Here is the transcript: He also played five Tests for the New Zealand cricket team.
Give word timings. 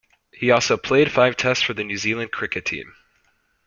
He 0.33 0.49
also 0.49 0.77
played 0.77 1.11
five 1.11 1.37
Tests 1.37 1.63
for 1.63 1.75
the 1.75 1.83
New 1.83 1.95
Zealand 1.95 2.31
cricket 2.31 2.65
team. 2.65 2.95